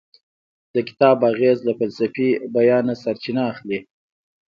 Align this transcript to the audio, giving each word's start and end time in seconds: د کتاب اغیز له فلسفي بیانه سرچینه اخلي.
د 0.73 0.75
کتاب 0.87 1.17
اغیز 1.31 1.57
له 1.67 1.73
فلسفي 1.79 2.29
بیانه 2.55 2.93
سرچینه 3.03 3.41
اخلي. 3.51 3.79